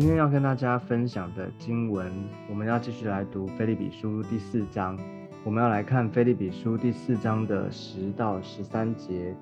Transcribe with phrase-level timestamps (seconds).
[0.00, 2.08] 今天要跟大家分享的经文，
[2.48, 4.96] 我们要继续来读《菲利比书》第四章。
[5.42, 9.34] 我们要来看《菲利比书》第四章的十到十三节。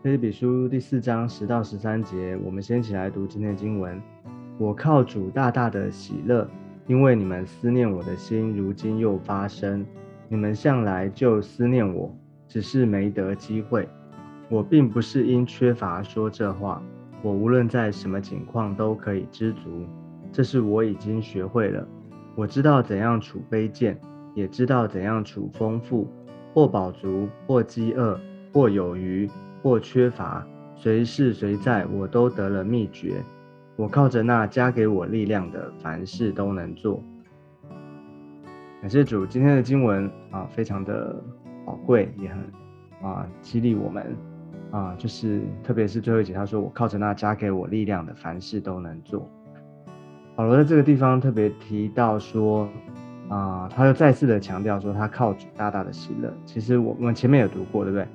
[0.02, 4.02] 《菲利比书》第四章十到十三节，我们先一起来读今天的经文。
[4.58, 6.50] 我靠主大大的喜乐，
[6.88, 9.86] 因为你们思念我的心，如今又发生。
[10.28, 12.12] 你们向来就思念我，
[12.48, 13.88] 只是没得机会。
[14.48, 16.82] 我并不是因缺乏说这话。
[17.26, 19.84] 我无论在什么情况都可以知足，
[20.30, 21.84] 这是我已经学会了。
[22.36, 23.98] 我知道怎样处卑贱，
[24.32, 26.06] 也知道怎样处丰富，
[26.54, 28.16] 或饱足，或饥饿，
[28.52, 29.28] 或有余，
[29.60, 33.20] 或缺乏，随是随在，我都得了秘诀。
[33.74, 37.02] 我靠着那加给我力量的，凡事都能做。
[38.80, 41.20] 感谢主，今天的经文啊，非常的
[41.64, 42.38] 宝贵，也很
[43.02, 44.16] 啊激励我们。
[44.76, 49.26] 啊，就是特别是最后一节，他说：“我靠着那加给我力量的，凡事都能做。”
[50.36, 52.68] 保罗在这个地方特别提到说
[53.30, 58.06] ：“啊，他又再次的强调说，他靠主大大的喜乐。”其实我们前面有读过，对不对？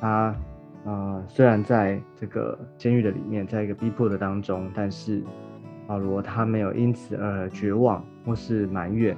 [0.00, 0.34] 他
[0.86, 5.22] 呃，虽然在这个监狱的里面，在一个逼迫的当中，但是
[5.86, 9.14] 保罗他没有因此而绝望或是埋怨，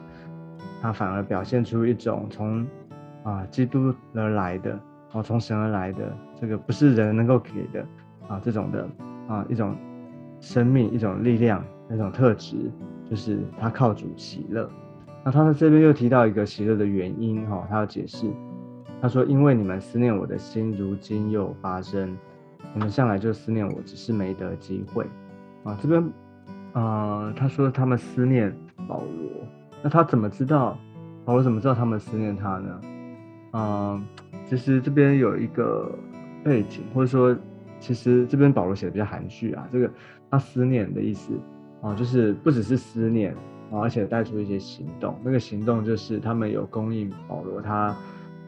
[0.82, 2.66] 他反而表现出一种从
[3.22, 4.76] 啊基督而来的。
[5.12, 7.84] 哦，从神而来的这个不是人能够给的
[8.28, 8.86] 啊，这种的
[9.26, 9.74] 啊一种
[10.40, 12.70] 生命、一种力量、那种特质，
[13.08, 14.68] 就是他靠主喜乐。
[15.24, 18.30] 那他在这边又提到一个喜乐的原因，哈，他要解释，
[19.00, 22.16] 他说：“因为你们思念我的心，如今又发生，
[22.74, 25.06] 你们向来就思念我，只是没得机会。”
[25.64, 26.12] 啊，这边
[26.74, 28.54] 啊，他说他们思念
[28.86, 29.30] 保罗，
[29.82, 30.78] 那他怎么知道
[31.24, 32.80] 保罗怎么知道他们思念他呢？
[33.54, 34.04] 嗯。
[34.48, 35.92] 其实这边有一个
[36.42, 37.36] 背景，或者说，
[37.78, 39.68] 其实这边保罗写的比较含蓄啊。
[39.70, 39.90] 这个
[40.30, 41.34] 他思念的意思
[41.82, 43.34] 啊，就是不只是思念
[43.70, 45.14] 啊，而且带出一些行动。
[45.22, 47.94] 那个行动就是他们有供应保罗他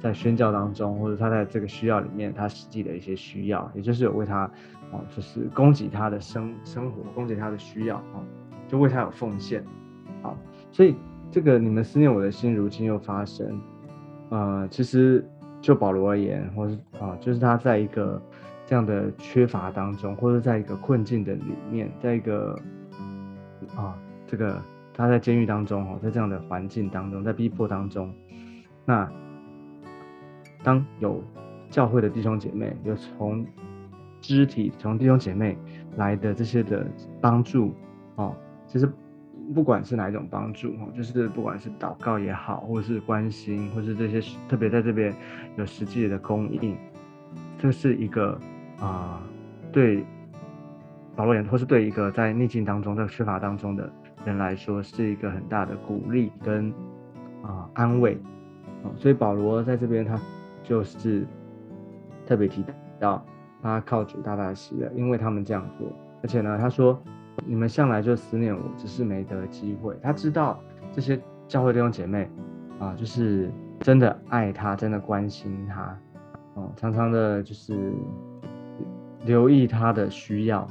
[0.01, 4.39] 在宣教当中，或者他在这个需要里面他实际的一些需要，也就是有为他
[4.91, 8.25] 啊，就是供给他的生生活，供给他的需要啊，
[8.67, 9.63] 就为他有奉献。
[10.23, 10.35] 好，
[10.73, 10.97] 所以
[11.31, 13.61] 这个你们思念我的心，如今又发生，
[14.31, 15.23] 呃，其实。
[15.61, 18.21] 就保罗而言，或是啊，就是他在一个
[18.65, 22.59] 这样的缺乏当中，或者在一个困境的里面，在一个
[23.77, 23.95] 啊，
[24.27, 24.61] 这个
[24.95, 28.13] 他在监狱当中哦，在这样的环境当中，在逼迫当中，
[28.85, 29.11] 那
[30.63, 31.23] 当有
[31.69, 33.47] 教会的弟兄姐妹，有从
[34.21, 35.57] 肢体从弟兄姐妹
[35.97, 36.87] 来的这些的
[37.21, 37.75] 帮助
[38.17, 38.35] 哦，
[38.67, 38.91] 其实。
[39.55, 45.13] 不管是哪一种帮助哈，就是不管是祷告也好，或是关心，或是这些特别在这边
[45.57, 46.77] 有实际的供应，
[47.59, 48.39] 这是一个
[48.79, 49.21] 啊，
[49.73, 50.05] 对
[51.17, 53.91] 保罗言，或是对一个在逆境当中、在缺乏当中的
[54.25, 56.73] 人来说，是一个很大的鼓励跟
[57.43, 58.17] 啊安慰。
[58.97, 60.19] 所以保罗在这边他
[60.63, 61.27] 就是
[62.27, 62.65] 特别提
[62.99, 63.25] 到
[63.63, 65.89] 他靠主大大的喜乐，因为他们这样做，
[66.23, 67.03] 而且呢，他说。
[67.47, 69.97] 你们向来就思念我，只是没得机会。
[70.03, 70.63] 他知道
[70.93, 72.29] 这些教会弟兄姐妹
[72.79, 75.99] 啊，就是真的爱他，真的关心他，
[76.55, 77.93] 哦，常常的就是
[79.25, 80.67] 留意他的需要，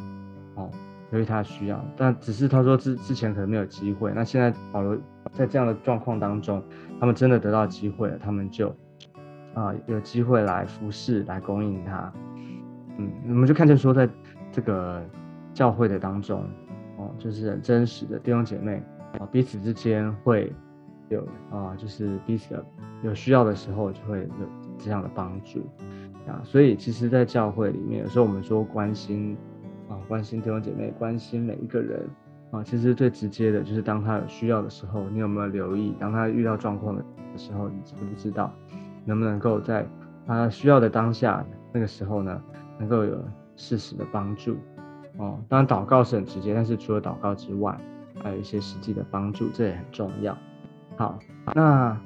[0.55, 0.69] 哦，
[1.11, 1.83] 留意他的需要。
[1.97, 4.97] 但只是他说之之前可能没有机会，那现在保罗
[5.31, 6.63] 在这样的状况当中，
[6.99, 8.69] 他们真的得到机会了，他们就
[9.53, 12.13] 啊有机会来服侍，来供应他。
[12.97, 14.07] 嗯，我们就看见说，在
[14.51, 15.03] 这个。
[15.53, 16.43] 教会的当中，
[16.97, 18.81] 哦，就是很真实的弟兄姐妹
[19.19, 20.53] 啊，彼此之间会
[21.09, 22.65] 有啊，就是彼此的
[23.03, 24.45] 有需要的时候就会有
[24.77, 25.61] 这样的帮助
[26.27, 26.41] 啊。
[26.43, 29.35] 所以其实，在教会里面，有时候我们说关心
[29.89, 32.07] 啊，关心弟兄姐妹，关心每一个人
[32.51, 35.95] 啊，其实最直接的就是当他有需要的时候，你有没有留意？
[35.99, 37.03] 当他遇到状况的
[37.35, 38.53] 时候，你知不知道
[39.05, 39.85] 能不能够在
[40.27, 42.41] 他需要的当下那个时候呢，
[42.79, 43.17] 能够有
[43.55, 44.55] 适时的帮助？
[45.19, 47.77] 哦，当然祷告是很直接，但是除了祷告之外，
[48.23, 50.35] 还有一些实际的帮助，这也很重要。
[50.95, 51.19] 好，
[51.53, 51.99] 那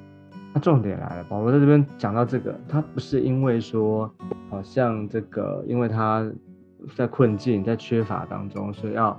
[0.51, 4.11] 那重点来了，保罗在这边讲到这个，他不是因为说，
[4.49, 6.27] 好像这个，因为他
[6.95, 9.15] 在困境、在缺乏当中，所以要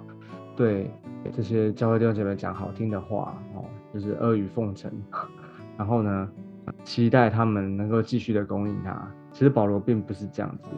[0.57, 0.91] 对
[1.33, 4.91] 这些教会弟兄姐妹讲好听的话，哦，就是阿谀奉承，
[5.79, 6.29] 然后呢，
[6.83, 9.09] 期待他们能够继续的供应他。
[9.31, 10.69] 其实保罗并不是这样子，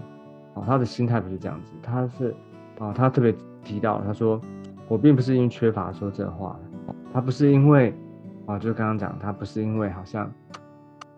[0.53, 2.35] 哦，他的心态不是这样子，他是。
[2.79, 3.35] 啊，他特别
[3.65, 4.41] 提到，他说，
[4.89, 6.59] 我并不是因为缺乏说这话，
[7.13, 7.95] 他不是因为，
[8.47, 10.31] 啊，就刚刚讲，他不是因为好像，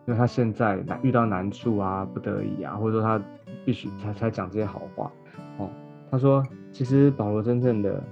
[0.06, 3.20] 因为他现在遇到难处啊，不得已啊，或者说他
[3.64, 5.10] 必须才才讲这些好话，
[5.58, 5.68] 哦，
[6.10, 8.02] 他说，其实保罗真正的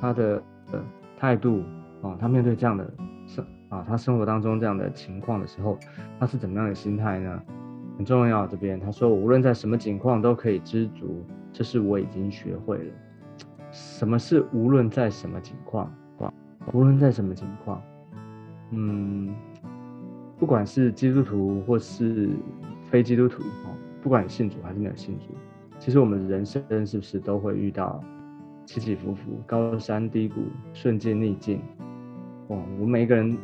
[0.00, 0.42] 他的
[0.72, 0.80] 呃
[1.18, 1.62] 态度
[2.02, 2.90] 啊，他面对这样的
[3.26, 5.78] 生啊，他生活当中这样的情况的时候，
[6.18, 7.42] 他是怎么样的心态呢？
[7.96, 8.46] 很重要。
[8.46, 11.24] 这边他说，无论在什么情况都可以知足，
[11.54, 12.92] 这是我已经学会了。
[13.70, 15.90] 什么是无论在什么情况？
[16.72, 17.82] 无论在什么情况，
[18.70, 19.34] 嗯，
[20.38, 22.30] 不管是基督徒或是
[22.90, 25.34] 非基督徒，哦，不管信主还是没有信主，
[25.78, 28.02] 其实我们人生是不是都会遇到
[28.64, 30.40] 起起伏伏、高山低谷、
[30.72, 31.60] 顺境逆境？
[32.48, 33.36] 哦，我们每一个人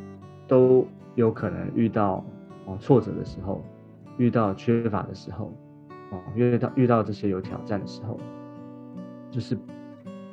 [0.49, 2.25] 都有可能遇到
[2.65, 3.63] 哦挫折的时候，
[4.17, 5.53] 遇到缺乏的时候，
[6.11, 8.19] 哦，遇到遇到这些有挑战的时候，
[9.31, 9.59] 就是。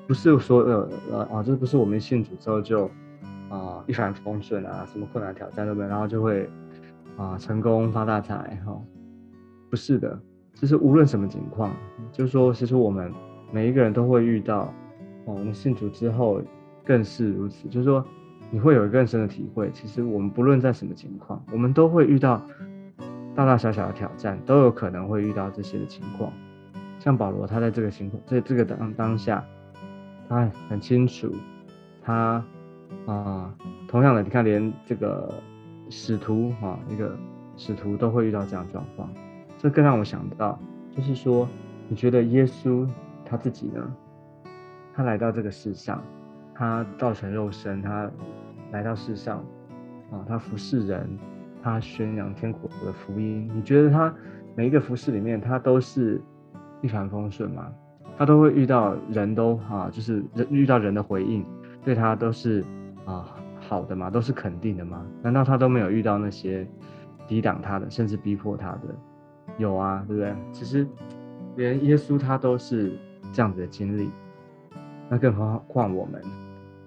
[0.07, 2.89] 不是说呃呃啊，这不是我们信主之后就
[3.50, 6.50] 啊一帆风顺啊，什么困难挑战都没有，然后就会
[7.18, 8.81] 啊成功发大财哈？
[9.69, 10.18] 不是的，
[10.53, 11.75] 就是无论什么情况，
[12.13, 13.12] 就是说，其实我们
[13.51, 14.73] 每一个人都会遇到
[15.25, 16.41] 哦，我们信主之后
[16.85, 18.01] 更是如此，就是说
[18.50, 19.69] 你会有更深的体会。
[19.73, 22.41] 其实我们不论在什么情况，我们都会遇到
[23.38, 26.34] 大大小小的挑战，都有可能会遇到这些的情况。
[26.98, 29.45] 像保罗，他在这个情况，在这个当当下。
[30.28, 31.31] 他很清楚，
[32.01, 32.44] 他
[33.06, 33.54] 啊，
[33.88, 35.31] 同样的，你看，连这个
[35.89, 37.16] 使徒啊，一个
[37.56, 39.07] 使徒都会遇到这样状况，
[39.57, 40.60] 这更让我想到，
[40.94, 41.48] 就是说，
[41.88, 42.86] 你觉得耶稣
[43.24, 43.95] 他自己呢？
[44.95, 46.04] 他来到这个世上，
[46.56, 48.10] 他造成肉身，他
[48.72, 49.38] 来到世上
[50.12, 51.07] 啊，他服侍人，
[51.68, 54.14] 他宣扬天国的福音，你觉得他
[54.56, 56.22] 每一个服侍里面，他都是
[56.81, 57.69] 一帆风顺吗？
[58.18, 61.46] 他都会遇到人都啊，就是人遇到人的回应，
[61.84, 62.64] 对他都是
[63.04, 65.06] 啊好的嘛，都是肯定的嘛？
[65.22, 66.66] 难道他都没有遇到那些
[67.28, 68.96] 抵挡他的，甚至逼迫他的？
[69.58, 70.34] 有啊，对不对？
[70.54, 70.88] 其实
[71.58, 72.98] 连耶稣他都是
[73.34, 74.10] 这样子的经历，
[75.10, 76.22] 那更何况我们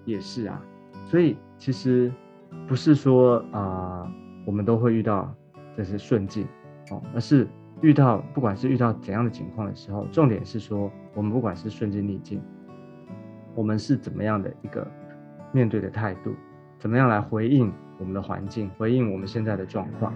[0.05, 0.59] 也是啊。
[1.05, 2.11] 所以其实
[2.67, 4.11] 不是说啊，
[4.45, 5.33] 我们都会遇到
[5.75, 6.47] 这些顺境
[6.91, 7.47] 哦，而是。
[7.81, 12.39] 遇到不管是遇到怎样的情况的时候，重点是说，我们不管是顺境逆境，
[13.55, 14.85] 我们是怎么样的一个
[15.51, 16.31] 面对的态度，
[16.77, 20.13] 怎么样来回应我们的环境，回应我们现在的状况，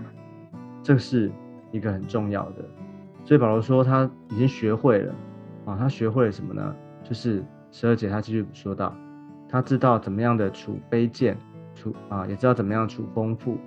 [0.83, 1.31] 这是
[1.71, 2.63] 一个很重要的。
[3.23, 5.15] 所以保罗说他已经学会了
[5.65, 6.75] 啊，他学会了什么呢？
[7.03, 8.95] 就是十二节他继续说到，
[9.49, 11.35] 他知道怎么样的处卑贱，
[11.73, 13.57] 处啊也知道怎么样处丰富，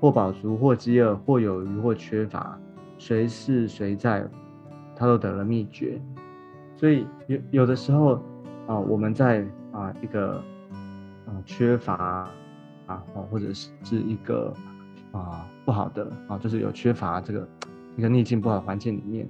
[0.00, 2.58] 或饱足，或饥饿，或有余，或缺乏。
[2.98, 4.26] 谁是谁在，
[4.96, 6.00] 他都得了秘诀，
[6.76, 8.14] 所以有有的时候
[8.66, 10.42] 啊，我们在啊一个
[11.26, 12.28] 啊缺乏
[12.86, 14.52] 啊或者是是一个
[15.12, 17.48] 啊不好的啊，就是有缺乏这个
[17.96, 19.28] 一个逆境不好的环境里面，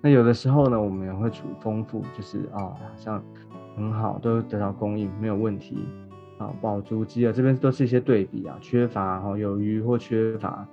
[0.00, 3.20] 那有的时候呢，我们也会处丰富，就是啊好像
[3.74, 5.78] 很好，都得到供应没有问题
[6.38, 10.66] 啊，饱足饥饿这边都是一些对比啊，缺乏哈有余或缺乏。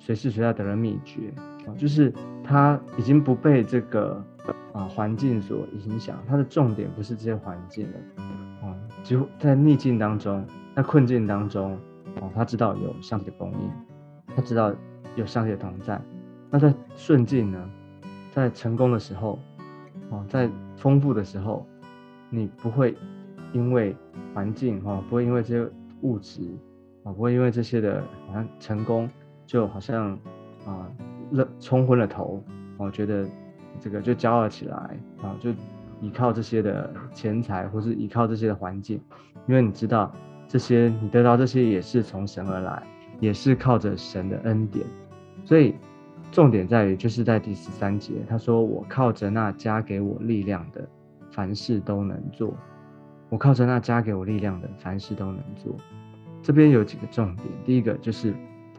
[0.00, 1.32] 随时随在得了秘诀
[1.66, 2.12] 啊，就是
[2.42, 4.22] 他已经不被这个
[4.72, 7.98] 啊环境所影响，他的重点不是这些环境了
[8.60, 10.44] 啊，几乎在逆境当中，
[10.76, 11.72] 在困境当中
[12.20, 13.70] 啊，他知道有上帝的供应，
[14.36, 14.74] 他知道
[15.16, 15.98] 有上帝的同在。
[16.50, 17.70] 那在顺境呢，
[18.30, 19.38] 在成功的时候
[20.10, 21.66] 啊，在丰富的时候，
[22.28, 22.94] 你不会
[23.54, 23.96] 因为
[24.34, 26.42] 环境哈，不会因为这些物质
[27.04, 29.08] 啊，不会因为这些的好像成功。
[29.46, 30.18] 就好像
[30.64, 30.90] 啊，
[31.30, 32.42] 热冲昏了头，
[32.78, 33.28] 我觉得
[33.78, 34.74] 这个就骄傲起来
[35.20, 35.50] 啊，就
[36.00, 38.98] 依靠这些的钱财，或是依靠这些的环境，
[39.46, 40.10] 因为你知道
[40.48, 42.82] 这些，你得到这些也是从神而来，
[43.20, 44.86] 也是靠着神的恩典。
[45.44, 45.74] 所以
[46.32, 50.88] 重点在于，就是在第十三节，他说：“我靠着那加给我力量的，
[51.30, 52.54] 凡事都能做。
[53.34, 55.74] 我靠着那加给我力量的，凡事都能做。”
[56.40, 58.32] 这边有几个重点，第一个就是。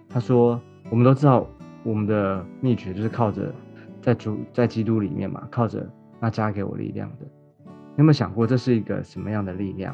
[0.07, 1.45] 他说：“我们都知道，
[1.83, 3.53] 我们的秘诀就是靠着
[4.01, 5.85] 在主在基督里面嘛，靠着
[6.21, 7.25] 那加给我力量的。
[7.65, 9.93] 你有没有想过，这是一个什么样的力量？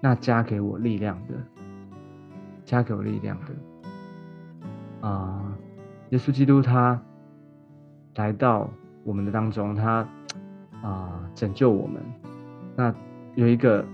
[0.00, 1.34] 那加给我力量的，
[2.64, 3.36] 加给我力量
[5.00, 5.58] 的啊！
[6.10, 7.02] 耶稣基督他
[8.14, 8.70] 来到
[9.02, 10.06] 我们的当中，他
[10.82, 12.00] 啊拯救我们。
[12.76, 12.94] 那
[13.38, 13.86] 有一个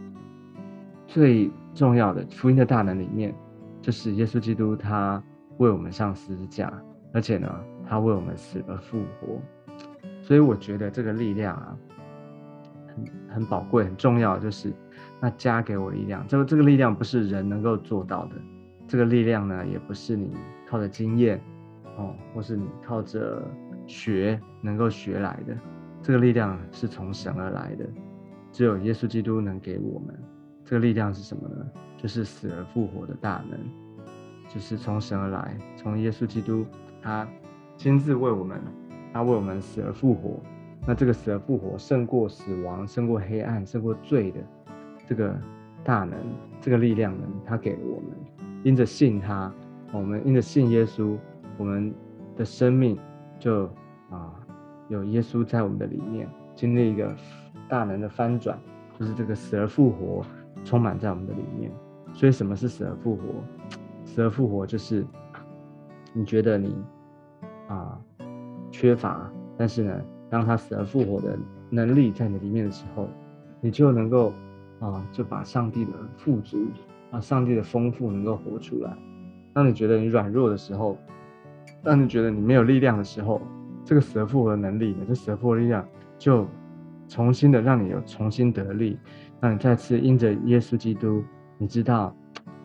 [1.07, 3.35] 最重要的福音的大能里面，
[3.83, 5.23] 就是耶稣基督他。”
[5.59, 6.69] 为我们上十字架，
[7.13, 7.49] 而且呢，
[7.87, 9.41] 他为我们死而复活，
[10.21, 11.77] 所以我觉得这个力量啊，
[12.89, 14.37] 很很宝贵、很重要。
[14.37, 14.73] 就是
[15.21, 18.35] 那加给我力量，这个这个力量不是人能够做到的，
[18.89, 20.33] 这个力量呢，也不是你
[20.69, 21.41] 靠着经验
[21.99, 23.41] 哦，或是你靠着
[23.87, 25.57] 学能够学来的，
[26.03, 27.87] 这个力量是从神而来的。
[28.55, 30.15] 只有耶稣基督能给我们。
[30.65, 31.67] 这个力量是什么呢？
[31.97, 33.59] 就是死而复活的大能，
[34.49, 36.65] 就是从神而来，从耶稣基督
[37.03, 37.27] 他
[37.77, 38.61] 亲自为我们，
[39.13, 40.39] 他为我们死而复活。
[40.87, 44.39] 那这个死而复活胜过死亡，胜过黑暗，胜过罪的
[45.05, 45.35] 这个
[45.83, 46.17] 大能，
[46.61, 48.11] 这个力量呢，他给了我们。
[48.63, 49.53] 因着信他，
[49.93, 51.17] 我们因着信耶稣，
[51.59, 51.93] 我们
[52.37, 52.97] 的生命
[53.39, 53.65] 就
[54.11, 54.33] 啊
[54.89, 57.15] 有耶稣在我们的里面，经历一个
[57.69, 58.59] 大能的翻转，
[58.99, 60.25] 就是这个死而复活
[60.65, 61.71] 充满在我们的里面。
[62.13, 63.23] 所以什么是死而复活？
[64.05, 65.05] 死而复活就是
[66.13, 66.77] 你觉得你
[67.69, 67.99] 啊
[68.71, 70.01] 缺乏，但是呢。
[70.31, 71.39] 当他死而复活的
[71.71, 73.09] 能力在你里面的时候，
[73.61, 74.33] 你就能够
[74.81, 76.67] 啊，就把上帝的富足
[77.13, 78.97] 啊，上帝的丰富能够活出来。
[79.53, 80.99] 当你觉得你软弱的时候，
[81.85, 83.41] 当你觉得你没有力量的时候，
[83.85, 85.87] 这个死而复活的能力，这死而复活力量
[86.19, 86.49] 就
[87.09, 88.99] 重新的让你有重新得力，
[89.41, 91.23] 让你再次因着耶稣基督，
[91.59, 92.15] 你知道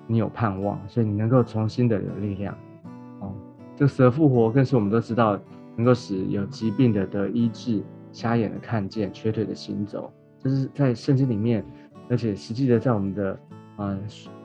[0.07, 2.53] 你有盼望，所以你能够重新的有力量。
[3.19, 3.33] 哦，
[3.75, 5.39] 这蛇复活更是我们都知道。
[5.75, 7.81] 能够使有疾病的得医治，
[8.11, 11.63] 瞎眼的看见，瘸腿的行走，这是在圣经里面，
[12.09, 13.39] 而且实际的在我们的
[13.77, 13.97] 啊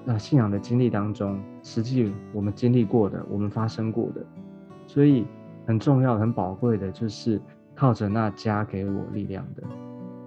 [0.05, 4.25] 那信仰的经历当中，实际我们经历过的，我们发生过的，
[4.87, 5.27] 所以
[5.67, 7.41] 很重要、很宝贵的，就是
[7.75, 9.63] 靠着那加给我力量的。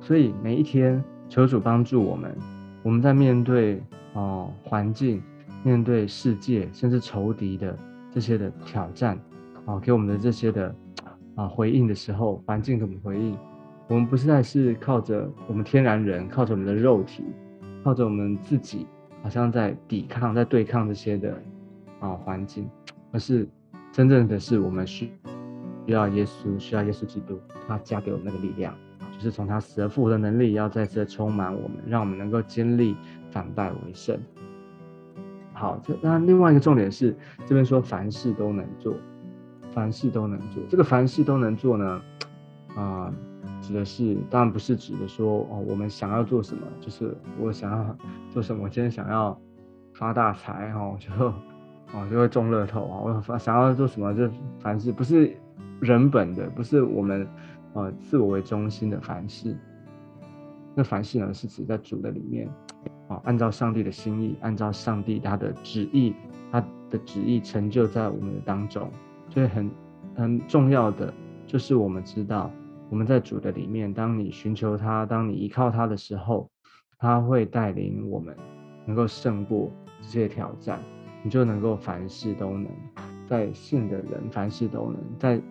[0.02, 2.36] 所以每一天求主帮助我们，
[2.84, 3.82] 我们在面对
[4.14, 5.22] 哦环境、
[5.64, 7.78] 面对世界，甚至仇敌的
[8.12, 9.18] 这些的挑战，
[9.66, 10.76] 啊，给我们的这些的。
[11.38, 13.38] 啊，回应的时候，环境怎么回应？
[13.88, 17.24] 我们不是在是靠着我们天然人，靠着我们的肉体，
[17.84, 18.88] 靠着我们自己，
[19.22, 21.40] 好像在抵抗，在对抗这些的
[22.00, 22.68] 啊环境，
[23.12, 23.48] 而是
[23.92, 25.12] 真正的是我们需
[25.86, 28.74] 需要耶稣，需要耶稣基督，他加给我们那个力量，
[29.18, 32.96] 就是从他死而复活的能力，要再次充满我们，让我们能够经历
[33.32, 34.18] 反败为胜。
[35.54, 38.94] 好，这那另外一个重点是，这边说凡事都能做。
[39.74, 42.02] 凡事都能做，这个凡事都能做呢，
[42.76, 43.14] 啊，
[43.62, 47.96] 指的是当然不是指的说哦，我们想要做什么，就是我想要
[48.32, 49.40] 做什么，我今天想要
[49.94, 51.26] 发大财哦，就
[51.94, 55.38] 哦就会中乐透啊，我想要做什么就凡事不是
[55.80, 57.28] 人本的，不是我们
[57.74, 59.56] 呃自我为中心的凡事，
[60.76, 62.48] 那凡事呢是指在主的里面，
[63.08, 66.14] 啊，按照上帝的心意，按照上帝他的旨意，
[66.52, 66.60] 他
[66.90, 68.90] 的旨意成就在我们的当中。
[69.30, 69.72] 所以很
[70.16, 71.14] 很重要的
[71.46, 72.52] 就是，我们知道
[72.90, 76.50] 我们在主的里面，当你寻求他，当你依靠他的时候，
[76.98, 78.36] 他会带领我们
[78.86, 79.72] 能够胜过
[80.02, 80.80] 这些挑战，
[81.24, 82.68] 你就能够凡事都能。
[83.28, 85.42] 在信的人凡事都能，在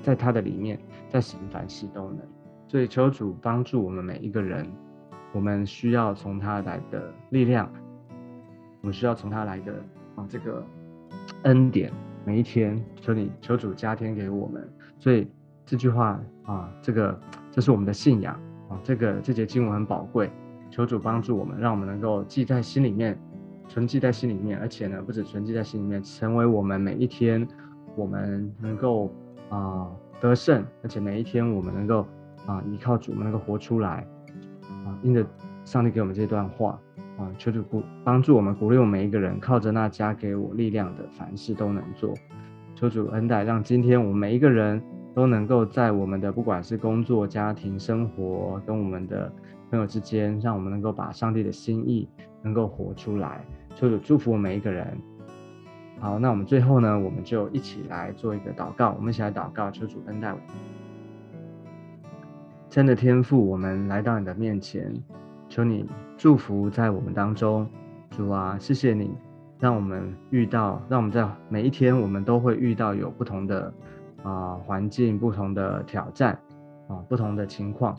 [0.00, 0.78] 在他的里面，
[1.10, 2.18] 在行凡事都能。
[2.68, 4.66] 所以求主帮助我们每一个人，
[5.32, 7.68] 我们需要从他来的力量，
[8.80, 9.74] 我们需要从他来的
[10.14, 10.64] 啊这个
[11.42, 11.92] 恩典。
[12.22, 15.26] 每一天，求你求主加添给我们，所以
[15.64, 17.18] 这句话啊，这个
[17.50, 18.34] 这是我们的信仰
[18.68, 20.30] 啊，这个这节经文很宝贵，
[20.70, 23.18] 求主帮助我们，让我们能够记在心里面，
[23.68, 27.48] 存记在心里面，而且呢，不止存记在心里面，成为我们每一天
[27.96, 29.10] 我们能够
[29.48, 29.90] 啊
[30.20, 32.06] 得胜，而且每一天我们能够
[32.46, 34.06] 啊依靠主，我们能够活出来
[34.84, 35.24] 啊，因着
[35.64, 36.78] 上帝给我们这段话。
[37.18, 42.14] 啊，求主鼓帮助我们，鼓励我们每一个人，靠着那加给我力量的，凡事都能做。
[42.74, 44.82] 求主恩待，让今天我们每一个人
[45.14, 49.30] 都能够在我们的不管是工作、家庭、生活，跟我们的
[49.68, 52.08] 朋友之间，让我们能够把上帝的心意
[52.42, 53.44] 能够活出来。
[53.74, 54.96] 求主祝福我们每一个人。
[56.00, 58.94] 好，那我们最后呢，我们就一起来做一个祷告。
[58.96, 60.38] 我们一起来祷告，求主恩待我。
[62.70, 64.90] 真的天父，我们来到你的面前。
[65.46, 65.84] 求你
[66.16, 67.68] 祝福在我们当中，
[68.10, 69.12] 主啊，谢谢你，
[69.58, 73.70] 让我们遇到，让我们在每一天，我们都会遇到有不同的
[74.22, 76.38] 啊环境、不同的挑战
[76.88, 77.94] 啊、不同的情况。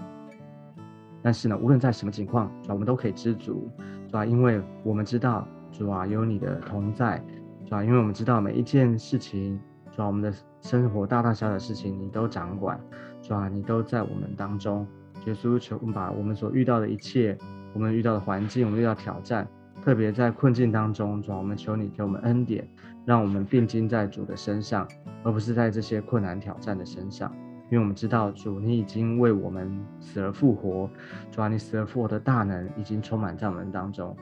[1.21, 3.69] 但是呢，无论在什么情况，主，我们都可以知足，
[4.09, 7.21] 主啊，因为我们知道，主啊，有你的同在，
[7.65, 9.59] 主啊，因为我们知道每一件事情，
[9.95, 12.79] 主啊，我们的生活大大小小的事情，你都掌管，
[13.21, 14.85] 主啊，你都在我们当中。
[15.25, 17.37] 耶稣求我们把我们所遇到的一切，
[17.73, 19.47] 我们遇到的环境，我们遇到挑战，
[19.83, 22.67] 特别在困境当中，主啊，我们求你给我们恩典，
[23.05, 24.87] 让我们定睛在主的身上，
[25.23, 27.31] 而不是在这些困难挑战的身上。
[27.69, 30.89] 因为我们知道主，你已经为我们死而复活，
[31.31, 34.13] 主啊，你死而复活的大能已经充满在我们当中，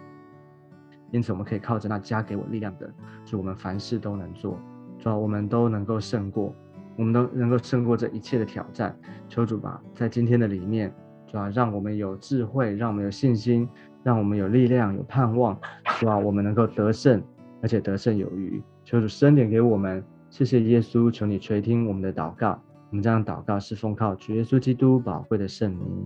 [1.12, 2.92] 因此我们可以靠着那加给我力量的，
[3.26, 4.60] 主，我们凡事都能做，
[4.98, 6.54] 主啊，我们都能够胜过。
[6.98, 8.94] 我们都能够胜过这一切的挑战，
[9.30, 10.94] 求主吧，在今天的里面，
[11.28, 13.66] 主啊，让我们有智慧，让我们有信心，
[14.04, 15.58] 让我们有力量，有盼望，
[15.98, 17.24] 主啊，我们能够得胜，
[17.62, 18.62] 而且得胜有余。
[18.84, 22.62] 求主伸点给我们，谢谢耶稣，求你垂听我们的祷告。
[22.90, 26.06] 我们这样祷告是奉靠主耶稣基督宝贵的圣名，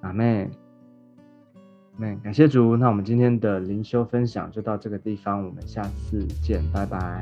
[0.00, 0.67] 阿门。
[2.00, 7.20] 那感谢主，那我们今天的灵修分享就到这个地方，我们下次见，拜拜。